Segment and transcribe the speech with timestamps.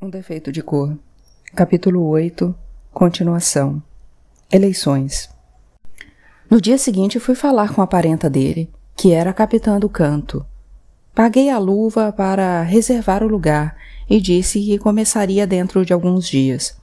[0.00, 0.96] Um defeito de cor.
[1.56, 2.54] Capítulo 8.
[2.92, 3.82] Continuação.
[4.48, 5.28] Eleições.
[6.48, 10.46] No dia seguinte fui falar com a parenta dele, que era a capitã do canto.
[11.12, 13.76] Paguei a luva para reservar o lugar
[14.08, 16.76] e disse que começaria dentro de alguns dias.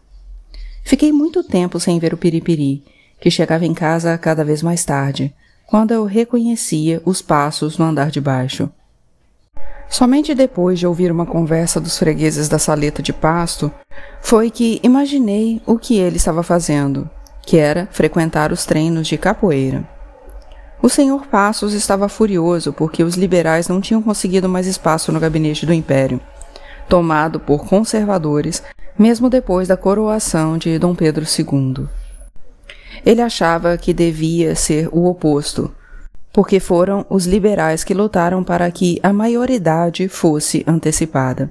[0.84, 2.84] Fiquei muito tempo sem ver o piripiri,
[3.22, 5.34] que chegava em casa cada vez mais tarde,
[5.66, 8.70] quando eu reconhecia os passos no andar de baixo.
[9.90, 13.72] Somente depois de ouvir uma conversa dos fregueses da saleta de pasto
[14.22, 17.10] foi que imaginei o que ele estava fazendo,
[17.42, 19.88] que era frequentar os treinos de capoeira.
[20.82, 25.66] O senhor Passos estava furioso porque os liberais não tinham conseguido mais espaço no gabinete
[25.66, 26.20] do Império,
[26.88, 28.62] tomado por conservadores,
[28.98, 31.88] mesmo depois da coroação de Dom Pedro II.
[33.06, 35.74] Ele achava que devia ser o oposto,
[36.36, 41.50] porque foram os liberais que lutaram para que a maioridade fosse antecipada.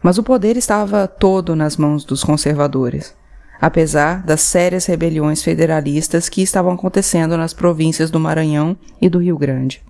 [0.00, 3.12] Mas o poder estava todo nas mãos dos conservadores,
[3.60, 9.36] apesar das sérias rebeliões federalistas que estavam acontecendo nas províncias do Maranhão e do Rio
[9.36, 9.82] Grande.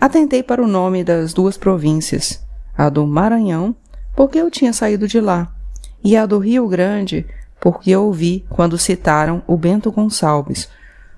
[0.00, 2.44] Atentei para o nome das duas províncias,
[2.76, 3.76] a do Maranhão,
[4.16, 5.54] porque eu tinha saído de lá,
[6.02, 7.24] e a do Rio Grande,
[7.60, 10.68] porque ouvi quando citaram o Bento Gonçalves,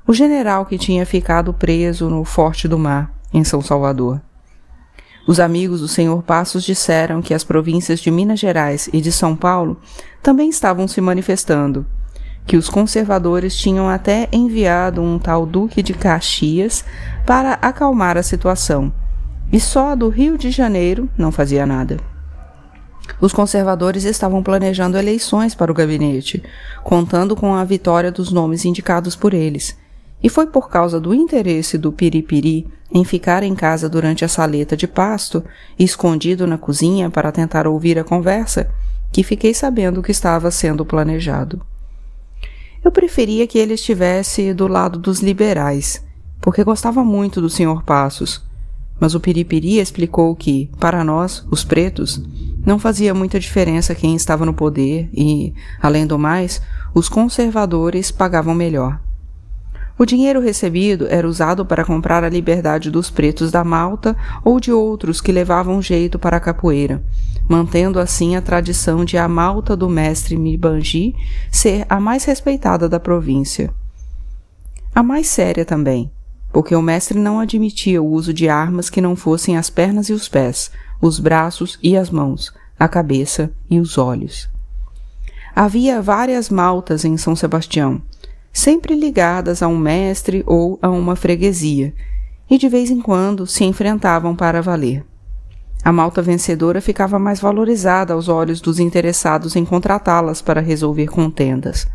[0.08, 4.18] o general que tinha ficado preso no Forte do Mar, em São Salvador.
[5.26, 9.36] Os amigos do senhor Passos disseram que as províncias de Minas Gerais e de São
[9.36, 9.78] Paulo
[10.22, 11.84] também estavam se manifestando,
[12.46, 16.86] que os conservadores tinham até enviado um tal Duque de Caxias
[17.26, 18.90] para acalmar a situação,
[19.52, 21.98] e só a do Rio de Janeiro não fazia nada.
[23.20, 26.42] Os conservadores estavam planejando eleições para o gabinete,
[26.82, 29.76] contando com a vitória dos nomes indicados por eles,
[30.22, 34.76] e foi por causa do interesse do piripiri em ficar em casa durante a saleta
[34.76, 35.44] de pasto,
[35.78, 38.70] escondido na cozinha para tentar ouvir a conversa,
[39.12, 41.60] que fiquei sabendo que estava sendo planejado.
[42.84, 46.04] Eu preferia que ele estivesse do lado dos liberais,
[46.40, 47.82] porque gostava muito do Sr.
[47.84, 48.42] Passos,
[49.00, 52.20] mas o Piripiri explicou que, para nós, os pretos,
[52.64, 56.60] não fazia muita diferença quem estava no poder e, além do mais,
[56.94, 59.00] os conservadores pagavam melhor.
[59.98, 64.70] O dinheiro recebido era usado para comprar a liberdade dos pretos da Malta ou de
[64.70, 67.02] outros que levavam jeito para a capoeira,
[67.48, 71.16] mantendo assim a tradição de a Malta do mestre Mibanji
[71.50, 73.74] ser a mais respeitada da província.
[74.94, 76.12] A mais séria também,
[76.52, 80.12] porque o mestre não admitia o uso de armas que não fossem as pernas e
[80.12, 80.70] os pés,
[81.02, 84.48] os braços e as mãos, a cabeça e os olhos.
[85.56, 88.00] Havia várias maltas em São Sebastião,
[88.52, 91.94] sempre ligadas a um mestre ou a uma freguesia,
[92.50, 95.04] e de vez em quando se enfrentavam para valer.
[95.84, 101.86] A malta vencedora ficava mais valorizada aos olhos dos interessados em contratá-las para resolver contendas.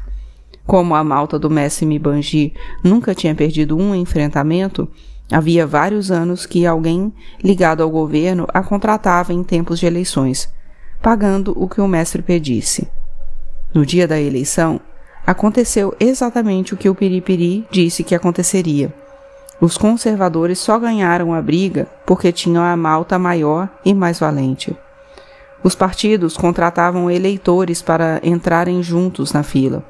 [0.65, 2.53] Como a malta do mestre Mibanji
[2.83, 4.87] nunca tinha perdido um enfrentamento,
[5.31, 10.49] havia vários anos que alguém ligado ao governo a contratava em tempos de eleições,
[11.01, 12.87] pagando o que o mestre pedisse.
[13.73, 14.79] No dia da eleição,
[15.25, 18.93] Aconteceu exatamente o que o Piripiri disse que aconteceria.
[19.61, 24.75] Os conservadores só ganharam a briga porque tinham a malta maior e mais valente.
[25.63, 29.81] Os partidos contratavam eleitores para entrarem juntos na fila,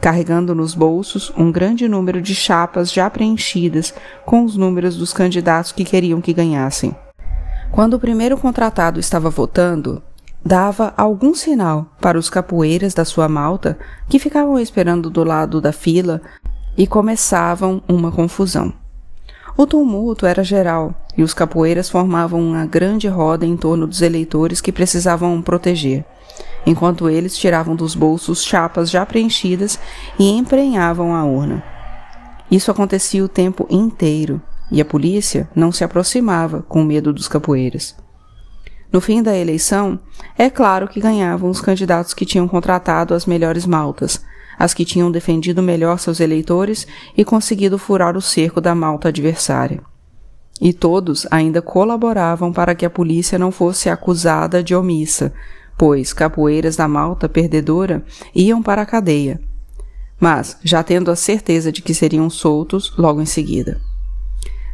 [0.00, 3.92] carregando nos bolsos um grande número de chapas já preenchidas
[4.24, 6.94] com os números dos candidatos que queriam que ganhassem.
[7.72, 10.00] Quando o primeiro contratado estava votando,
[10.44, 15.72] dava algum sinal para os capoeiras da sua malta que ficavam esperando do lado da
[15.72, 16.20] fila
[16.76, 18.72] e começavam uma confusão.
[19.56, 24.60] O tumulto era geral e os capoeiras formavam uma grande roda em torno dos eleitores
[24.60, 26.04] que precisavam proteger,
[26.66, 29.78] enquanto eles tiravam dos bolsos chapas já preenchidas
[30.18, 31.64] e emprenhavam a urna.
[32.50, 37.96] Isso acontecia o tempo inteiro e a polícia não se aproximava com medo dos capoeiras.
[38.96, 40.00] No fim da eleição,
[40.38, 44.24] é claro que ganhavam os candidatos que tinham contratado as melhores maltas,
[44.58, 49.82] as que tinham defendido melhor seus eleitores e conseguido furar o cerco da malta adversária.
[50.58, 55.30] E todos ainda colaboravam para que a polícia não fosse acusada de omissa,
[55.76, 58.02] pois capoeiras da malta perdedora
[58.34, 59.38] iam para a cadeia,
[60.18, 63.78] mas já tendo a certeza de que seriam soltos logo em seguida.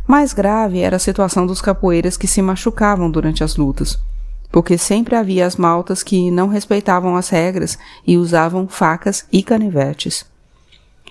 [0.07, 3.99] Mais grave era a situação dos capoeiras que se machucavam durante as lutas,
[4.53, 10.27] porque sempre havia as maltas que não respeitavam as regras e usavam facas e canivetes.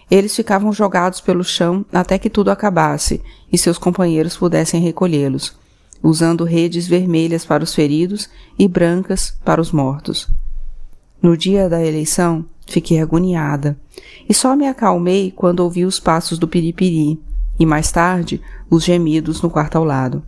[0.09, 3.19] Eles ficavam jogados pelo chão até que tudo acabasse
[3.51, 5.55] e seus companheiros pudessem recolhê-los,
[6.03, 8.29] usando redes vermelhas para os feridos
[8.59, 10.29] e brancas para os mortos.
[11.19, 13.77] No dia da eleição, fiquei agoniada
[14.29, 17.19] e só me acalmei quando ouvi os passos do piripiri
[17.59, 20.23] e mais tarde os gemidos no quarto ao lado,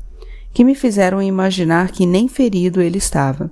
[0.53, 3.49] que me fizeram imaginar que nem ferido ele estava.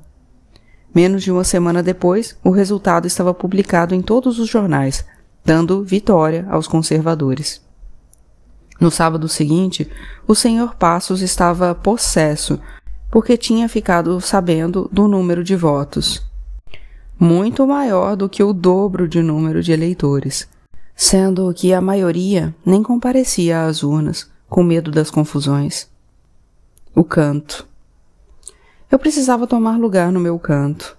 [0.93, 5.05] Menos de uma semana depois, o resultado estava publicado em todos os jornais,
[5.43, 7.61] dando vitória aos conservadores.
[8.79, 9.89] No sábado seguinte,
[10.27, 12.59] o senhor Passos estava possesso,
[13.09, 16.25] porque tinha ficado sabendo do número de votos.
[17.19, 20.47] Muito maior do que o dobro de número de eleitores,
[20.95, 25.90] sendo que a maioria nem comparecia às urnas, com medo das confusões.
[26.93, 27.65] O canto.
[28.91, 30.97] Eu precisava tomar lugar no meu canto.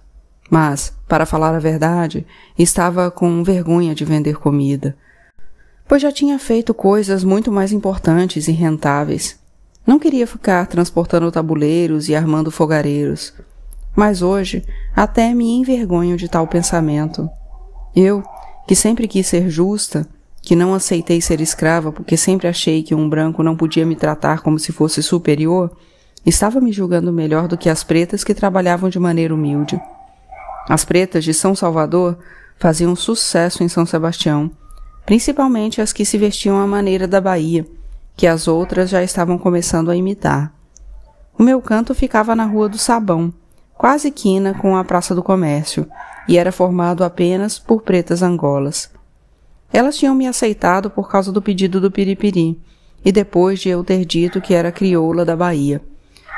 [0.49, 2.25] Mas, para falar a verdade,
[2.57, 4.95] estava com vergonha de vender comida,
[5.87, 9.39] pois já tinha feito coisas muito mais importantes e rentáveis.
[9.85, 13.33] Não queria ficar transportando tabuleiros e armando fogareiros.
[13.95, 14.65] Mas hoje
[14.95, 17.29] até me envergonho de tal pensamento.
[17.95, 18.23] Eu,
[18.67, 20.07] que sempre quis ser justa,
[20.43, 24.41] que não aceitei ser escrava porque sempre achei que um branco não podia me tratar
[24.41, 25.71] como se fosse superior,
[26.25, 29.79] Estava me julgando melhor do que as pretas que trabalhavam de maneira humilde.
[30.69, 32.17] As pretas de São Salvador
[32.57, 34.49] faziam sucesso em São Sebastião,
[35.05, 37.67] principalmente as que se vestiam à maneira da Bahia,
[38.15, 40.53] que as outras já estavam começando a imitar.
[41.37, 43.33] O meu canto ficava na Rua do Sabão,
[43.73, 45.85] quase quina com a Praça do Comércio,
[46.25, 48.89] e era formado apenas por pretas angolas.
[49.73, 52.57] Elas tinham me aceitado por causa do pedido do piripiri,
[53.03, 55.81] e depois de eu ter dito que era crioula da Bahia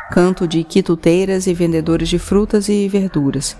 [0.10, 3.58] canto de quituteiras e vendedores de frutas e verduras,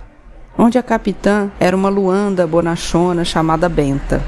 [0.58, 4.24] onde a capitã era uma luanda bonachona chamada Benta.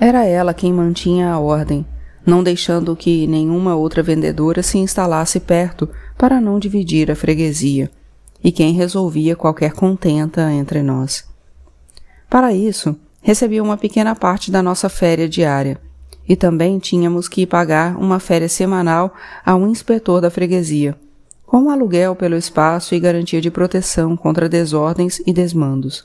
[0.00, 1.86] Era ela quem mantinha a ordem,
[2.26, 7.90] não deixando que nenhuma outra vendedora se instalasse perto para não dividir a freguesia,
[8.42, 11.24] e quem resolvia qualquer contenta entre nós.
[12.28, 15.80] Para isso, recebia uma pequena parte da nossa féria diária,
[16.28, 20.94] e também tínhamos que pagar uma féria semanal a um inspetor da freguesia,
[21.46, 26.04] com aluguel pelo espaço e garantia de proteção contra desordens e desmandos.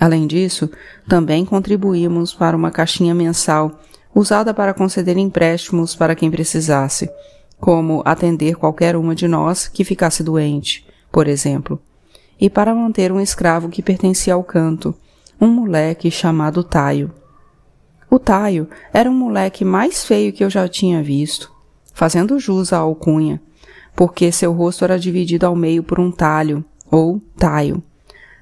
[0.00, 0.70] Além disso,
[1.06, 3.78] também contribuímos para uma caixinha mensal
[4.14, 7.10] usada para conceder empréstimos para quem precisasse,
[7.60, 11.78] como atender qualquer uma de nós que ficasse doente, por exemplo,
[12.40, 14.94] e para manter um escravo que pertencia ao canto,
[15.40, 17.12] um moleque chamado Taio.
[18.10, 21.52] O Taio era um moleque mais feio que eu já tinha visto,
[21.92, 23.40] fazendo jus à alcunha,
[23.94, 27.82] porque seu rosto era dividido ao meio por um talho, ou taio,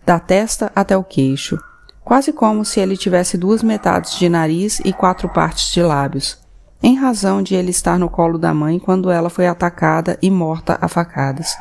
[0.04, 1.58] da testa até o queixo,
[2.04, 6.38] quase como se ele tivesse duas metades de nariz e quatro partes de lábios,
[6.82, 10.78] em razão de ele estar no colo da mãe quando ela foi atacada e morta
[10.81, 11.56] a facadas.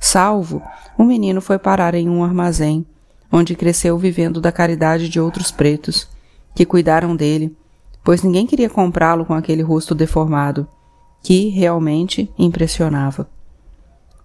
[0.00, 0.62] Salvo,
[0.96, 2.86] o menino foi parar em um armazém,
[3.32, 6.08] onde cresceu vivendo da caridade de outros pretos,
[6.54, 7.56] que cuidaram dele,
[8.02, 10.66] pois ninguém queria comprá-lo com aquele rosto deformado
[11.22, 13.28] que realmente impressionava.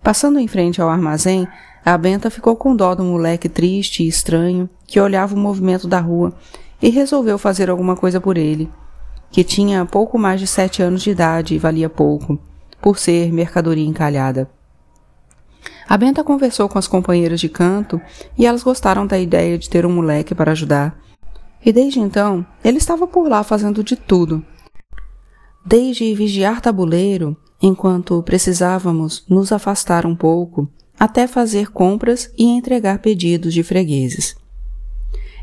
[0.01, 1.47] Passando em frente ao armazém,
[1.83, 5.99] a Benta ficou com dó do moleque triste e estranho que olhava o movimento da
[5.99, 6.33] rua
[6.81, 8.69] e resolveu fazer alguma coisa por ele,
[9.31, 12.39] que tinha pouco mais de sete anos de idade e valia pouco,
[12.81, 14.49] por ser mercadoria encalhada.
[15.87, 18.01] A Benta conversou com as companheiras de canto
[18.37, 20.99] e elas gostaram da ideia de ter um moleque para ajudar.
[21.63, 24.43] E desde então, ele estava por lá fazendo de tudo,
[25.65, 33.53] desde vigiar tabuleiro, enquanto precisávamos nos afastar um pouco, até fazer compras e entregar pedidos
[33.53, 34.35] de fregueses.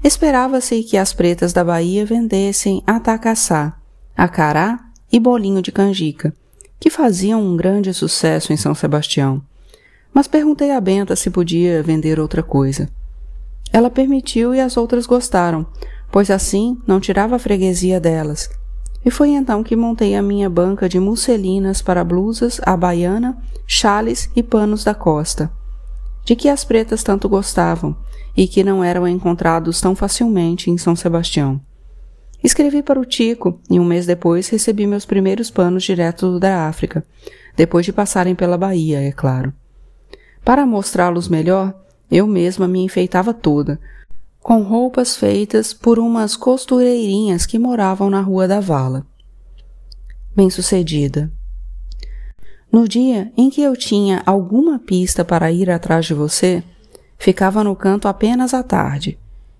[0.03, 3.77] Esperava-se que as pretas da Bahia vendessem atacaçá,
[4.17, 4.79] acará
[5.11, 6.35] e bolinho de canjica,
[6.79, 9.43] que faziam um grande sucesso em São Sebastião.
[10.13, 12.89] Mas perguntei a Benta se podia vender outra coisa.
[13.73, 15.67] Ela permitiu e as outras gostaram,
[16.11, 18.51] pois assim não tirava a freguesia delas
[19.05, 24.31] e foi então que montei a minha banca de musselinas para blusas, a baiana, chales
[24.35, 25.51] e panos da costa,
[26.25, 27.97] de que as pretas tanto gostavam
[28.37, 31.61] e que não eram encontrados tão facilmente em São Sebastião.
[32.43, 37.05] Escrevi para o Tico e um mês depois recebi meus primeiros panos direto da África,
[37.57, 39.53] depois de passarem pela Bahia, é claro.
[40.45, 41.75] Para mostrá-los melhor,
[42.11, 43.79] eu mesma me enfeitava toda,
[44.41, 49.07] com roupas feitas por umas costureirinhas que moravam na Rua da Vala.
[50.35, 51.31] Bem-sucedida.
[52.73, 56.65] No dia em que eu tinha alguma pista para ir atrás de você,
[57.19, 59.19] ficava no canto apenas à tarde,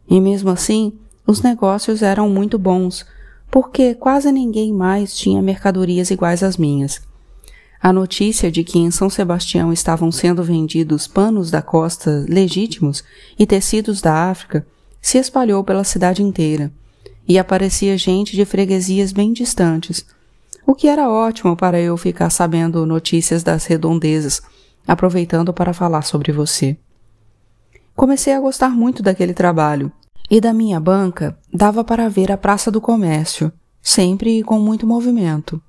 [0.09, 3.07] e mesmo assim os negócios eram muito bons,
[3.51, 7.01] porque quase ninguém mais tinha mercadorias iguais às minhas.
[7.83, 13.03] A notícia de que em São Sebastião estavam sendo vendidos panos da costa legítimos
[13.37, 14.65] e tecidos da África
[15.01, 16.71] se espalhou pela cidade inteira,
[17.27, 20.07] e aparecia gente de freguesias bem distantes,
[20.65, 24.41] o que era ótimo para eu ficar sabendo notícias das redondezas,
[24.87, 26.77] aproveitando para falar sobre você.
[27.97, 29.91] Comecei a gostar muito daquele trabalho,
[30.31, 35.61] e da minha banca dava para ver a Praça do Comércio, sempre com muito movimento.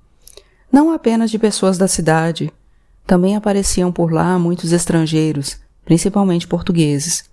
[0.74, 2.52] Não apenas de pessoas da cidade,
[3.06, 7.30] também apareciam por lá muitos estrangeiros, principalmente portugueses.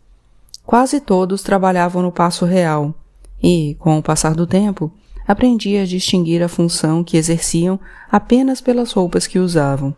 [0.64, 2.94] Quase todos trabalhavam no Passo Real,
[3.42, 4.94] e, com o passar do tempo,
[5.28, 7.80] aprendi a distinguir a função que exerciam
[8.12, 9.96] apenas pelas roupas que usavam.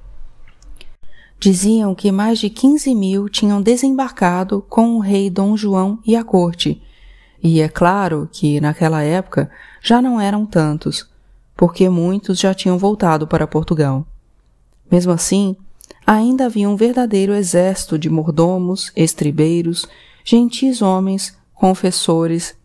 [1.38, 6.24] Diziam que mais de quinze mil tinham desembarcado com o rei Dom João e a
[6.24, 6.82] corte,
[7.44, 11.12] e é claro que, naquela época, já não eram tantos,
[11.56, 14.06] porque muitos já tinham voltado para Portugal.
[14.92, 15.56] Mesmo assim,
[16.06, 19.88] ainda havia um verdadeiro exército de mordomos, estribeiros,
[20.24, 22.56] gentis homens, confessores,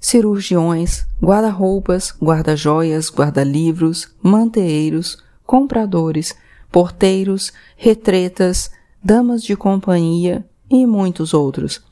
[0.00, 6.34] cirurgiões, guarda-roupas, guarda-joias, guarda-livros, manteeiros, compradores,
[6.70, 8.70] porteiros, retretas,
[9.02, 11.82] damas de companhia e muitos outros,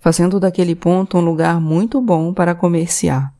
[0.00, 3.34] fazendo daquele ponto um lugar muito bom para comerciar.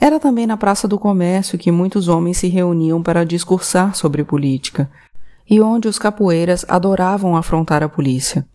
[0.00, 4.90] Era também na Praça do Comércio que muitos homens se reuniam para discursar sobre política,
[5.48, 8.46] e onde os capoeiras adoravam afrontar a polícia.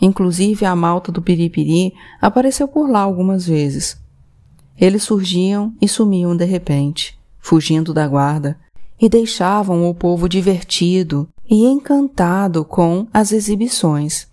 [0.00, 3.96] Inclusive a malta do Piripiri apareceu por lá algumas vezes.
[4.76, 8.58] Eles surgiam e sumiam de repente, fugindo da guarda,
[9.00, 14.26] e deixavam o povo divertido e encantado com as exibições.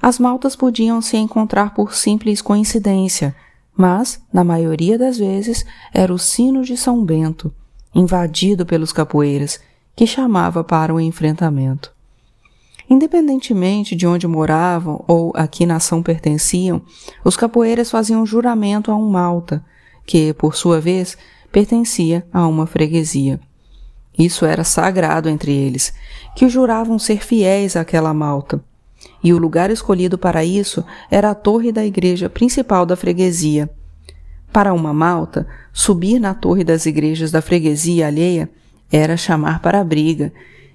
[0.00, 3.34] As maltas podiam se encontrar por simples coincidência,
[3.78, 7.54] mas, na maioria das vezes, era o sino de São Bento,
[7.94, 9.60] invadido pelos capoeiras,
[9.94, 11.94] que chamava para o enfrentamento.
[12.90, 16.82] Independentemente de onde moravam ou a que nação pertenciam,
[17.24, 19.64] os capoeiras faziam juramento a um malta,
[20.04, 21.16] que, por sua vez,
[21.52, 23.38] pertencia a uma freguesia.
[24.18, 25.94] Isso era sagrado entre eles,
[26.34, 28.60] que juravam ser fiéis àquela malta.
[29.22, 33.68] E o lugar escolhido para isso era a torre da igreja principal da freguesia.
[34.52, 38.48] Para uma malta, subir na torre das igrejas da freguesia alheia
[38.90, 40.32] era chamar para a briga,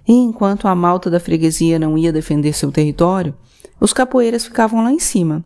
[0.08, 3.34] e enquanto a malta da freguesia não ia defender seu território,
[3.80, 5.44] os capoeiras ficavam lá em cima,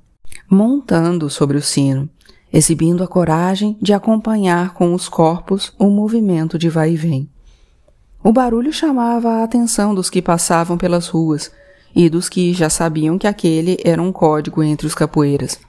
[0.49, 2.09] montando sobre o sino,
[2.51, 7.29] exibindo a coragem de acompanhar com os corpos o movimento de vai e vem.
[8.23, 11.51] O barulho chamava a atenção dos que passavam pelas ruas
[11.97, 15.59] e dos que já sabiam que aquele era um código entre os capoeiras.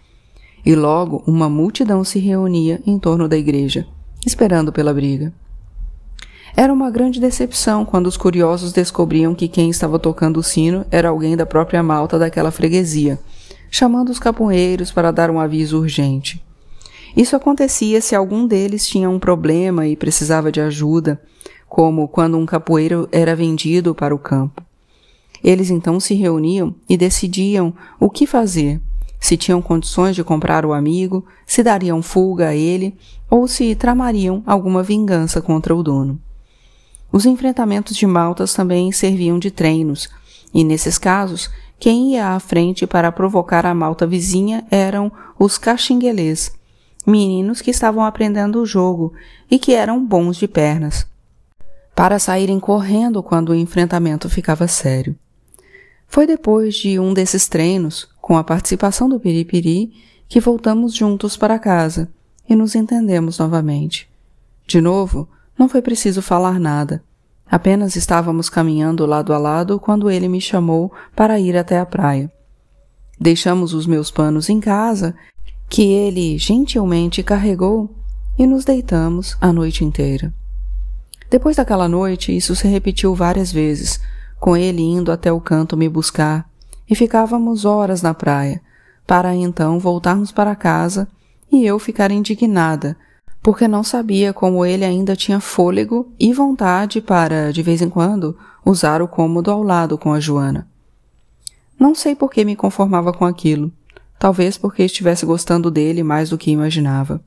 [0.63, 3.87] E logo uma multidão se reunia em torno da igreja,
[4.27, 5.33] esperando pela briga.
[6.55, 11.09] Era uma grande decepção quando os curiosos descobriam que quem estava tocando o sino era
[11.09, 13.19] alguém da própria malta daquela freguesia,
[13.71, 16.45] chamando os capoeiros para dar um aviso urgente.
[17.17, 21.19] Isso acontecia se algum deles tinha um problema e precisava de ajuda,
[21.67, 24.68] como quando um capoeiro era vendido para o campo.
[25.43, 28.81] Eles então se reuniam e decidiam o que fazer,
[29.21, 32.97] se tinham condições de comprar o amigo, se dariam fuga a ele
[33.31, 36.21] ou se tramariam alguma vingança contra o dono.
[37.11, 40.09] Os enfrentamentos de maltas também serviam de treinos,
[40.53, 46.53] e nesses casos, quem ia à frente para provocar a malta vizinha eram os caxinguelês,
[47.07, 49.13] meninos que estavam aprendendo o jogo
[49.51, 51.07] e que eram bons de pernas
[51.99, 55.17] para saírem correndo quando o enfrentamento ficava sério.
[56.09, 59.93] Foi depois de um desses treinos, com a participação do Piripiri,
[60.27, 62.11] que voltamos juntos para casa
[62.49, 64.09] e nos entendemos novamente.
[64.67, 67.03] De novo, não foi preciso falar nada.
[67.51, 72.31] Apenas estávamos caminhando lado a lado quando ele me chamou para ir até a praia.
[73.21, 75.15] Deixamos os meus panos em casa,
[75.69, 77.95] que ele gentilmente carregou,
[78.39, 80.33] e nos deitamos a noite inteira.
[81.29, 84.01] Depois daquela noite, isso se repetiu várias vezes,
[84.39, 86.49] com ele indo até o canto me buscar,
[86.89, 88.61] e ficávamos horas na praia,
[89.07, 91.09] para então voltarmos para casa
[91.51, 92.97] e eu ficar indignada,
[93.43, 98.37] porque não sabia como ele ainda tinha fôlego e vontade para, de vez em quando,
[98.65, 100.69] usar o cômodo ao lado com a Joana.
[101.79, 103.73] Não sei por que me conformava com aquilo,
[104.19, 107.23] talvez porque estivesse gostando dele mais do que imaginava.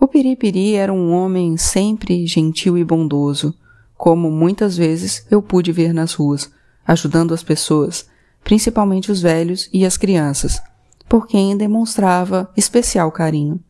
[0.00, 3.54] O Piripiri era um homem sempre gentil e bondoso,
[4.00, 6.50] como muitas vezes eu pude ver nas ruas,
[6.86, 8.08] ajudando as pessoas,
[8.42, 10.58] principalmente os velhos e as crianças,
[11.06, 13.60] por quem demonstrava especial carinho.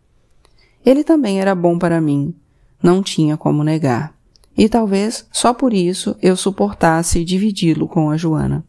[0.86, 2.32] Ele também era bom para mim,
[2.80, 4.14] não tinha como negar.
[4.56, 8.64] e talvez só por isso eu suportasse dividi-lo com a Joana.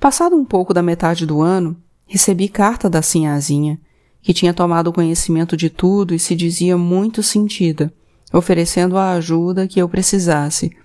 [0.00, 1.76] Passado um pouco da metade do ano,
[2.08, 3.80] recebi carta da sinhazinha,
[4.20, 7.94] que tinha tomado conhecimento de tudo e se dizia muito sentida,
[8.34, 10.76] oferecendo a ajuda que eu precisasse.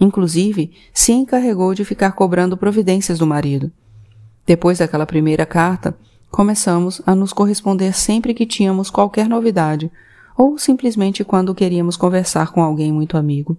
[0.00, 3.70] Inclusive, se encarregou de ficar cobrando providências do marido.
[4.46, 5.96] Depois daquela primeira carta,
[6.30, 9.90] começamos a nos corresponder sempre que tínhamos qualquer novidade,
[10.36, 13.56] ou simplesmente quando queríamos conversar com alguém muito amigo.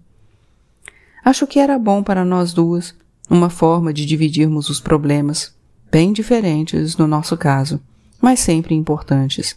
[1.23, 2.95] Acho que era bom para nós duas,
[3.29, 5.53] uma forma de dividirmos os problemas,
[5.91, 7.79] bem diferentes no nosso caso,
[8.21, 9.55] mas sempre importantes.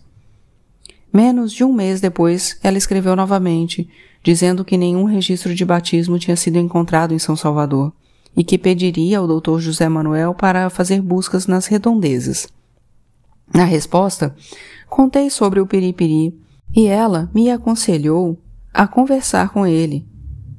[1.16, 3.88] Menos de um mês depois, ela escreveu novamente,
[4.22, 7.90] dizendo que nenhum registro de batismo tinha sido encontrado em São Salvador
[8.36, 9.58] e que pediria ao Dr.
[9.58, 12.46] José Manuel para fazer buscas nas redondezas.
[13.50, 14.36] Na resposta,
[14.90, 16.38] contei sobre o piripiri
[16.76, 18.38] e ela me aconselhou
[18.74, 20.06] a conversar com ele,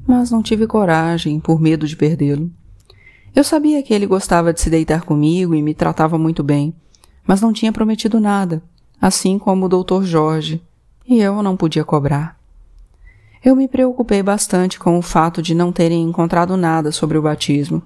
[0.08, 2.50] mas não tive coragem por medo de perdê-lo.
[3.36, 6.74] Eu sabia que ele gostava de se deitar comigo e me tratava muito bem,
[7.28, 8.64] mas não tinha prometido nada,
[9.02, 10.04] assim como o Dr.
[10.04, 10.62] Jorge,
[11.08, 12.38] e eu não podia cobrar.
[13.44, 17.82] Eu me preocupei bastante com o fato de não terem encontrado nada sobre o batismo,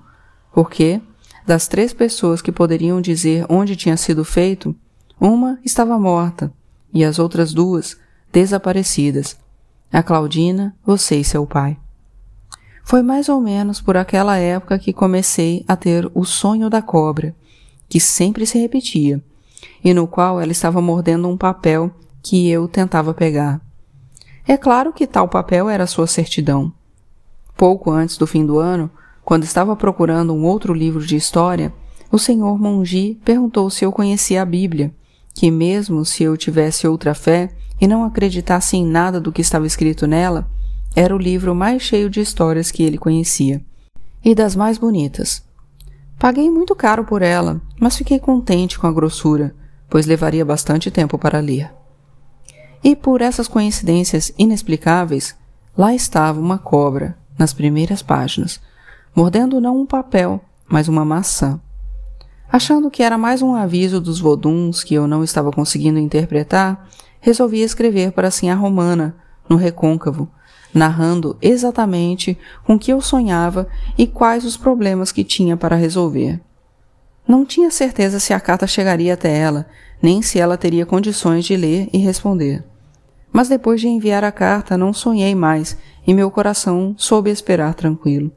[0.51, 1.01] porque,
[1.45, 4.75] das três pessoas que poderiam dizer onde tinha sido feito,
[5.19, 6.51] uma estava morta
[6.93, 7.97] e as outras duas
[8.31, 9.37] desaparecidas.
[9.91, 11.77] A Claudina, você e seu pai.
[12.83, 17.35] Foi mais ou menos por aquela época que comecei a ter o sonho da cobra,
[17.87, 19.21] que sempre se repetia,
[19.83, 21.91] e no qual ela estava mordendo um papel
[22.21, 23.61] que eu tentava pegar.
[24.47, 26.71] É claro que tal papel era sua certidão.
[27.55, 28.89] Pouco antes do fim do ano,
[29.23, 31.73] quando estava procurando um outro livro de história,
[32.11, 34.93] o senhor Mongi perguntou se eu conhecia a Bíblia,
[35.33, 37.49] que mesmo se eu tivesse outra fé,
[37.79, 40.47] e não acreditasse em nada do que estava escrito nela,
[40.95, 43.61] era o livro mais cheio de histórias que ele conhecia.
[44.23, 45.43] E das mais bonitas.
[46.21, 49.55] Paguei muito caro por ela, mas fiquei contente com a grossura,
[49.89, 51.73] pois levaria bastante tempo para ler.
[52.83, 55.35] E por essas coincidências inexplicáveis,
[55.75, 58.61] lá estava uma cobra, nas primeiras páginas,
[59.15, 61.59] mordendo não um papel, mas uma maçã.
[62.51, 66.87] Achando que era mais um aviso dos voduns que eu não estava conseguindo interpretar,
[67.19, 69.15] resolvi escrever para a Sinhá Romana,
[69.49, 70.29] no recôncavo,
[70.73, 76.39] narrando exatamente com que eu sonhava e quais os problemas que tinha para resolver.
[77.27, 79.67] Não tinha certeza se a carta chegaria até ela,
[80.01, 82.63] nem se ela teria condições de ler e responder.
[83.31, 88.31] Mas depois de enviar a carta, não sonhei mais e meu coração soube esperar tranquilo.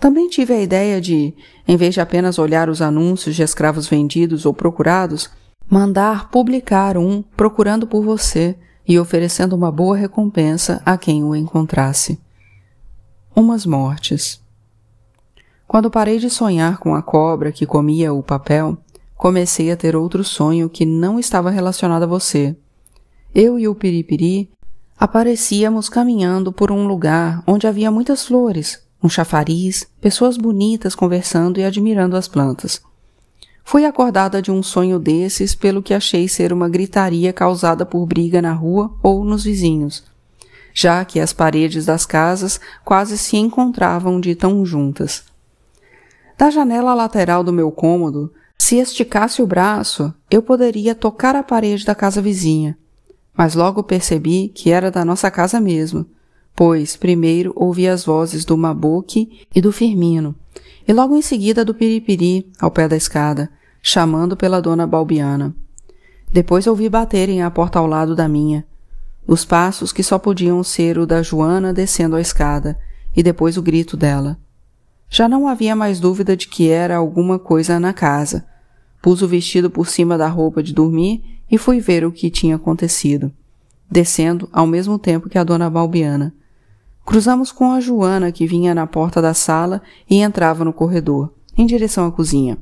[0.00, 1.32] Também tive a ideia de,
[1.68, 5.30] em vez de apenas olhar os anúncios de escravos vendidos ou procurados,
[5.70, 12.20] mandar publicar um procurando por você e oferecendo uma boa recompensa a quem o encontrasse.
[13.34, 14.40] Umas mortes.
[15.66, 18.76] Quando parei de sonhar com a cobra que comia o papel,
[19.16, 22.56] comecei a ter outro sonho que não estava relacionado a você.
[23.34, 24.50] Eu e o Piripiri
[24.98, 31.64] aparecíamos caminhando por um lugar onde havia muitas flores, um chafariz, pessoas bonitas conversando e
[31.64, 32.82] admirando as plantas.
[33.64, 38.42] Fui acordada de um sonho desses pelo que achei ser uma gritaria causada por briga
[38.42, 40.04] na rua ou nos vizinhos,
[40.74, 45.24] já que as paredes das casas quase se encontravam de tão juntas.
[46.36, 51.84] Da janela lateral do meu cômodo, se esticasse o braço, eu poderia tocar a parede
[51.84, 52.76] da casa vizinha,
[53.36, 56.06] mas logo percebi que era da nossa casa mesmo,
[56.54, 60.34] pois primeiro ouvi as vozes do Mabuque e do Firmino,
[60.86, 63.50] e logo em seguida do piripiri ao pé da escada,
[63.82, 65.54] chamando pela dona Balbiana.
[66.30, 68.64] Depois ouvi baterem à porta ao lado da minha,
[69.26, 72.78] os passos que só podiam ser o da Joana descendo a escada,
[73.14, 74.38] e depois o grito dela.
[75.08, 78.46] Já não havia mais dúvida de que era alguma coisa na casa.
[79.00, 82.56] Pus o vestido por cima da roupa de dormir e fui ver o que tinha
[82.56, 83.30] acontecido,
[83.90, 86.34] descendo ao mesmo tempo que a dona Balbiana.
[87.04, 91.66] Cruzamos com a Joana, que vinha na porta da sala e entrava no corredor, em
[91.66, 92.56] direção à cozinha.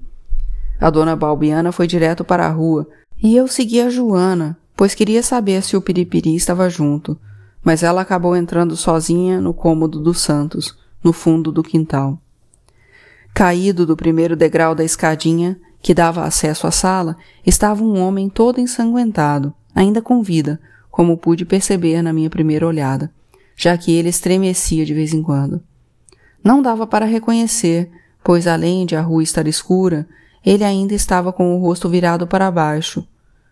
[0.80, 2.88] A dona Balbiana foi direto para a rua
[3.22, 7.18] e eu segui a Joana, pois queria saber se o Piripiri estava junto,
[7.62, 10.74] mas ela acabou entrando sozinha no cômodo dos Santos,
[11.04, 12.18] no fundo do quintal.
[13.34, 17.14] Caído do primeiro degrau da escadinha, que dava acesso à sala,
[17.46, 20.58] estava um homem todo ensanguentado, ainda com vida,
[20.90, 23.12] como pude perceber na minha primeira olhada
[23.60, 25.60] já que ele estremecia de vez em quando.
[26.42, 27.90] Não dava para reconhecer,
[28.24, 30.08] pois além de a rua estar escura,
[30.42, 33.06] ele ainda estava com o rosto virado para baixo,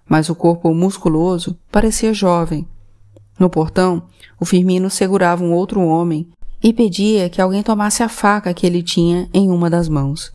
[0.08, 2.66] mas o corpo musculoso parecia jovem.
[3.38, 4.04] No portão,
[4.40, 6.26] o Firmino segurava um outro homem
[6.62, 10.32] e pedia que alguém tomasse a faca que ele tinha em uma das mãos.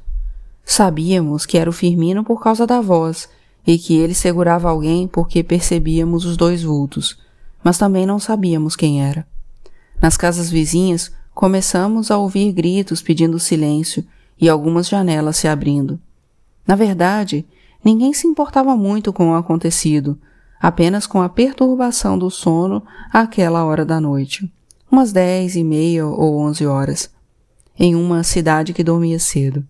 [0.63, 3.27] Sabíamos que era o Firmino por causa da voz
[3.65, 7.17] e que ele segurava alguém porque percebíamos os dois vultos,
[7.63, 9.25] mas também não sabíamos quem era.
[10.03, 14.03] Nas casas vizinhas, começamos a ouvir gritos pedindo silêncio
[14.37, 15.97] e algumas janelas se abrindo.
[16.67, 17.45] Na verdade,
[17.81, 20.19] ninguém se importava muito com o acontecido,
[20.59, 24.51] apenas com a perturbação do sono àquela hora da noite,
[24.91, 27.09] umas dez e meia ou onze horas,
[27.79, 29.65] em uma cidade que dormia cedo.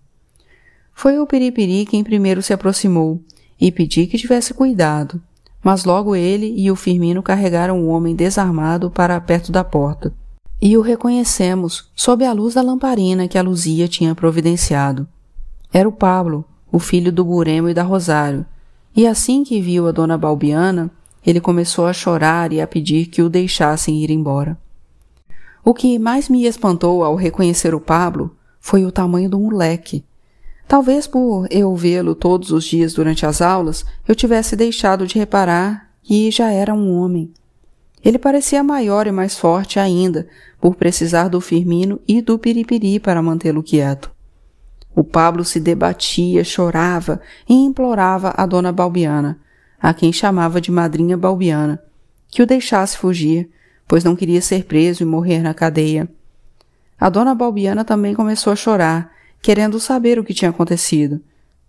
[0.95, 3.21] Foi o Piripiri quem primeiro se aproximou
[3.61, 5.21] e pedi que tivesse cuidado,
[5.63, 10.11] mas logo ele e o Firmino carregaram o homem desarmado para perto da porta.
[10.61, 15.07] E o reconhecemos sob a luz da lamparina que a Luzia tinha providenciado.
[15.71, 18.45] Era o Pablo, o filho do Buremo e da Rosário,
[18.95, 20.89] e assim que viu a dona Balbiana,
[21.25, 24.57] ele começou a chorar e a pedir que o deixassem ir embora.
[25.63, 30.03] O que mais me espantou ao reconhecer o Pablo foi o tamanho do moleque,
[30.67, 35.89] Talvez por eu vê-lo todos os dias durante as aulas, eu tivesse deixado de reparar
[36.01, 37.31] que já era um homem.
[38.03, 40.27] Ele parecia maior e mais forte ainda,
[40.59, 44.11] por precisar do Firmino e do Piripiri para mantê-lo quieto.
[44.95, 49.39] O Pablo se debatia, chorava e implorava a dona Balbiana,
[49.81, 51.81] a quem chamava de madrinha Balbiana,
[52.27, 53.49] que o deixasse fugir,
[53.87, 56.09] pois não queria ser preso e morrer na cadeia.
[56.99, 59.13] A dona Balbiana também começou a chorar
[59.43, 61.21] querendo saber o que tinha acontecido.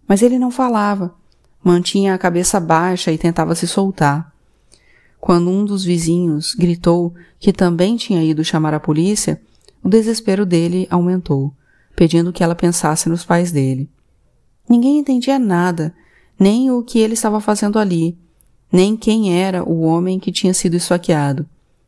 [0.06, 1.12] Mas ele não falava.
[1.62, 4.32] Mantinha a cabeça baixa e tentava se soltar.
[5.24, 9.40] Quando um dos vizinhos gritou que também tinha ido chamar a polícia,
[9.82, 11.50] o desespero dele aumentou,
[11.96, 13.88] pedindo que ela pensasse nos pais dele.
[14.68, 15.94] Ninguém entendia nada,
[16.38, 18.18] nem o que ele estava fazendo ali,
[18.70, 21.46] nem quem era o homem que tinha sido esfaqueado,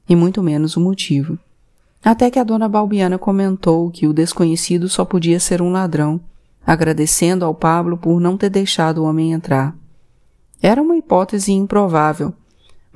[0.09, 1.39] e muito menos o motivo.
[2.03, 6.19] Até que a dona Balbiana comentou que o desconhecido só podia ser um ladrão,
[6.67, 9.77] agradecendo ao Pablo por não ter deixado o homem entrar.
[10.63, 12.33] Era uma hipótese improvável,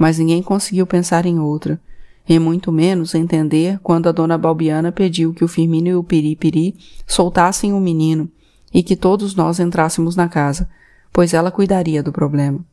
[0.00, 1.78] mas ninguém conseguiu pensar em outra,
[2.26, 6.74] e muito menos entender quando a dona Balbiana pediu que o Firmino e o Piripiri
[7.06, 8.26] soltassem o menino
[8.72, 10.70] e que todos nós entrássemos na casa,
[11.12, 12.64] pois ela cuidaria do problema.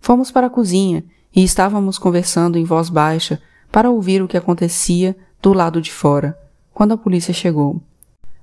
[0.00, 1.02] Fomos para a cozinha
[1.34, 6.38] e estávamos conversando em voz baixa para ouvir o que acontecia do lado de fora,
[6.72, 7.82] quando a polícia chegou.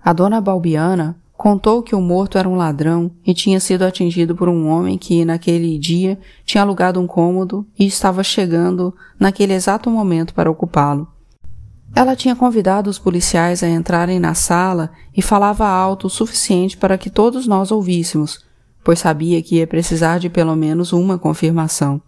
[0.04, 4.50] A dona Balbiana contou que o morto era um ladrão e tinha sido atingido por
[4.50, 10.34] um homem que, naquele dia, tinha alugado um cômodo e estava chegando naquele exato momento
[10.34, 11.08] para ocupá-lo.
[11.95, 16.97] Ela tinha convidado os policiais a entrarem na sala e falava alto o suficiente para
[16.97, 18.43] que todos nós ouvíssemos,
[18.84, 22.02] pois sabia que ia precisar de pelo menos uma confirmação.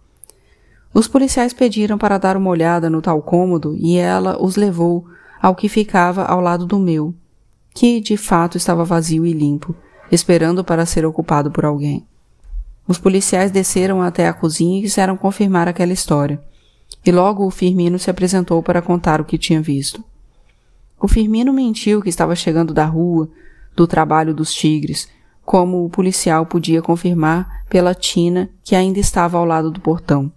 [0.92, 5.06] Os policiais pediram para dar uma olhada no tal cômodo e ela os levou
[5.40, 7.14] ao que ficava ao lado do meu,
[7.74, 9.74] que de fato estava vazio e limpo,
[10.10, 12.06] esperando para ser ocupado por alguém.
[12.86, 16.40] Os policiais desceram até a cozinha e quiseram confirmar aquela história.
[17.04, 20.02] E logo o Firmino se apresentou para contar o que tinha visto.
[21.00, 23.28] O Firmino mentiu que estava chegando da rua,
[23.76, 25.08] do trabalho dos tigres,
[25.44, 30.32] como o policial podia confirmar pela tina que ainda estava ao lado do portão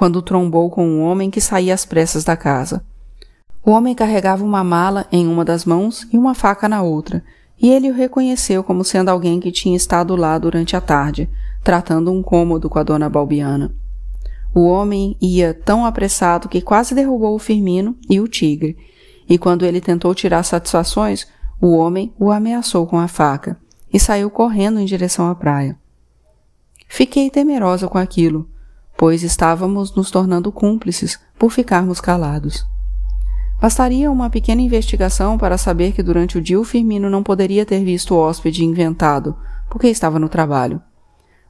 [0.00, 2.82] quando trombou com um homem que saía às pressas da casa.
[3.64, 7.22] O homem carregava uma mala em uma das mãos e uma faca na outra,
[7.60, 11.28] e ele o reconheceu como sendo alguém que tinha estado lá durante a tarde,
[11.62, 13.74] tratando um cômodo com a dona Balbiana.
[14.54, 18.76] O homem ia tão apressado que quase derrubou o Firmino e o tigre,
[19.28, 21.28] e quando ele tentou tirar satisfações,
[21.60, 23.58] o homem o ameaçou com a faca
[23.92, 25.78] e saiu correndo em direção à praia.
[26.88, 28.48] Fiquei temerosa com aquilo,
[28.96, 32.66] pois estávamos nos tornando cúmplices por ficarmos calados.
[33.60, 37.84] Bastaria uma pequena investigação para saber que durante o dia o Firmino não poderia ter
[37.84, 39.36] visto o hóspede inventado,
[39.68, 40.80] porque estava no trabalho.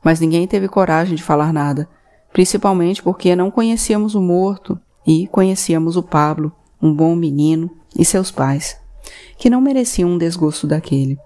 [0.03, 1.89] Mas ninguém teve coragem de falar nada,
[2.33, 8.31] principalmente porque não conhecíamos o morto e conhecíamos o Pablo, um bom menino, e seus
[8.31, 8.77] pais,
[9.39, 11.17] que não mereciam um desgosto daquele.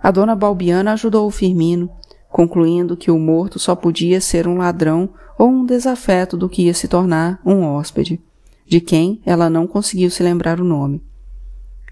[0.00, 1.90] A dona Balbiana ajudou o Firmino,
[2.30, 6.74] concluindo que o morto só podia ser um ladrão ou um desafeto do que ia
[6.74, 8.20] se tornar um hóspede,
[8.68, 11.02] de quem ela não conseguiu se lembrar o nome.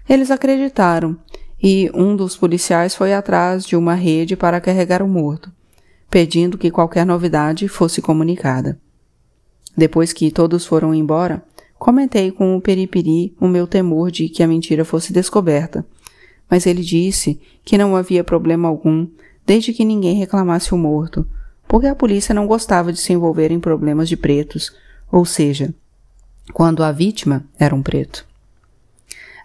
[0.07, 1.17] Eles acreditaram,
[1.61, 5.51] e um dos policiais foi atrás de uma rede para carregar o morto,
[6.09, 8.79] pedindo que qualquer novidade fosse comunicada.
[9.75, 11.43] Depois que todos foram embora,
[11.77, 15.85] comentei com o Peripiri o meu temor de que a mentira fosse descoberta,
[16.49, 19.07] mas ele disse que não havia problema algum
[19.45, 21.27] desde que ninguém reclamasse o morto,
[21.67, 24.73] porque a polícia não gostava de se envolver em problemas de pretos,
[25.11, 25.73] ou seja,
[26.53, 28.25] quando a vítima era um preto.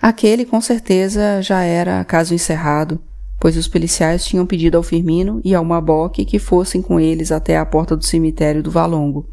[0.00, 3.00] Aquele, com certeza, já era caso encerrado,
[3.38, 7.56] pois os policiais tinham pedido ao Firmino e ao Maboque que fossem com eles até
[7.56, 9.28] a porta do cemitério do Valongo,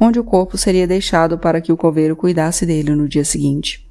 [0.00, 3.88] onde o corpo seria deixado para que o coveiro cuidasse dele no dia seguinte.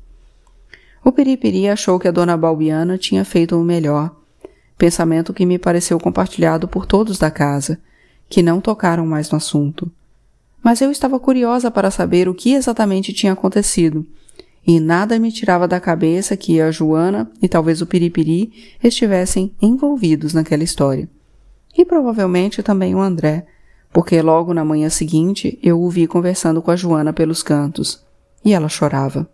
[1.04, 4.14] O Peripiri achou que a dona Balbiana tinha feito o melhor,
[4.78, 7.80] pensamento que me pareceu compartilhado por todos da casa,
[8.30, 9.90] que não tocaram mais no assunto.
[10.68, 14.06] Mas eu estava curiosa para saber o que exatamente tinha acontecido,
[14.68, 18.52] e nada me tirava da cabeça que a Joana e talvez o Piripiri
[18.84, 21.10] estivessem envolvidos naquela história.
[21.78, 23.48] E provavelmente também o André,
[23.94, 28.04] porque logo na manhã seguinte eu o vi conversando com a Joana pelos cantos,
[28.44, 29.26] e ela chorava.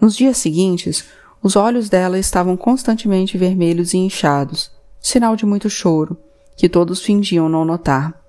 [0.00, 1.04] Nos dias seguintes,
[1.42, 6.16] os olhos dela estavam constantemente vermelhos e inchados, sinal de muito choro,
[6.56, 8.23] que todos fingiam não notar.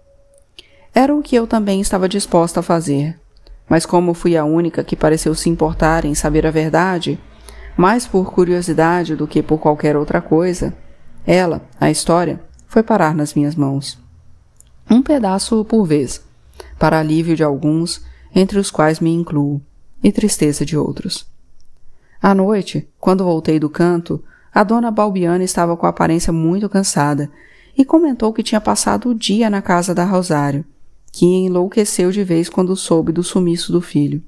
[0.98, 3.20] Era o que eu também estava disposta a fazer,
[3.68, 7.20] mas como fui a única que pareceu se importar em saber a verdade,
[7.76, 10.74] mais por curiosidade do que por qualquer outra coisa,
[11.28, 14.00] ela, a história, foi parar nas minhas mãos.
[14.90, 16.24] Um pedaço por vez,
[16.80, 18.02] para alívio de alguns,
[18.34, 19.62] entre os quais me incluo,
[20.02, 21.28] e tristeza de outros.
[22.22, 27.30] À noite, quando voltei do canto, a dona Balbiana estava com a aparência muito cansada
[27.78, 30.64] e comentou que tinha passado o dia na casa da Rosário
[31.16, 34.22] que enlouqueceu de vez quando soube do sumiço do filho.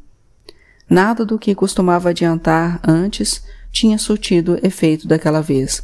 [0.89, 5.83] Nada do que costumava adiantar antes tinha surtido efeito daquela vez.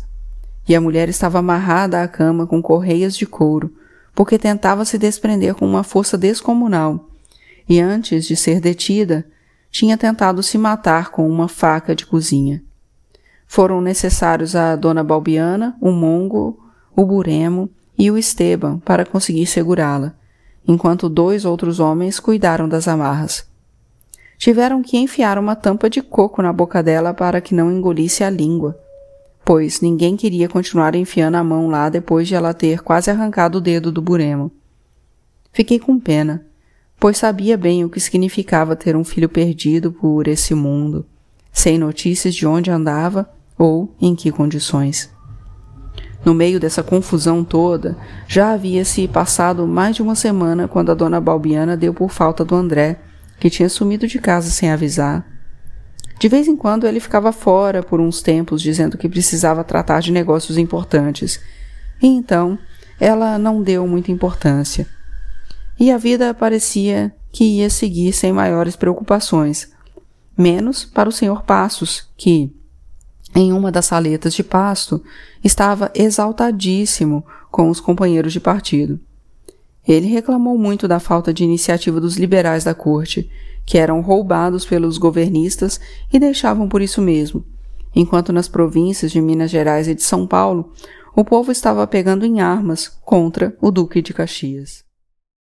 [0.65, 3.75] E a mulher estava amarrada à cama com correias de couro,
[4.15, 7.09] porque tentava se desprender com uma força descomunal,
[7.67, 9.27] e antes de ser detida,
[9.69, 12.63] tinha tentado se matar com uma faca de cozinha.
[13.45, 16.57] Foram necessários a dona Balbiana, o Mongo,
[16.95, 20.15] o Buremo e o Esteban para conseguir segurá-la,
[20.67, 23.45] enquanto dois outros homens cuidaram das amarras.
[24.38, 28.30] Tiveram que enfiar uma tampa de coco na boca dela para que não engolisse a
[28.30, 28.78] língua,
[29.45, 33.62] pois ninguém queria continuar enfiando a mão lá depois de ela ter quase arrancado o
[33.62, 34.52] dedo do buremo.
[35.52, 36.45] Fiquei com pena,
[36.99, 41.06] pois sabia bem o que significava ter um filho perdido por esse mundo,
[41.52, 45.10] sem notícias de onde andava ou em que condições.
[46.25, 50.95] No meio dessa confusão toda, já havia se passado mais de uma semana quando a
[50.95, 52.99] dona Balbiana deu por falta do André,
[53.39, 55.25] que tinha sumido de casa sem avisar.
[56.19, 60.12] De vez em quando ele ficava fora por uns tempos dizendo que precisava tratar de
[60.12, 61.41] negócios importantes.
[62.01, 62.57] E então
[62.99, 64.88] ela não deu muita importância.
[65.77, 69.71] E a vida parecia que ia seguir sem maiores preocupações.
[70.38, 72.55] Menos para o senhor Passos, que,
[73.35, 75.03] em uma das saletas de pasto,
[75.43, 78.99] estava exaltadíssimo com os companheiros de partido.
[79.87, 83.29] Ele reclamou muito da falta de iniciativa dos liberais da corte,
[83.65, 85.79] que eram roubados pelos governistas
[86.11, 87.43] e deixavam por isso mesmo,
[87.95, 90.71] enquanto nas províncias de Minas Gerais e de São Paulo
[91.15, 94.83] o povo estava pegando em armas contra o Duque de Caxias.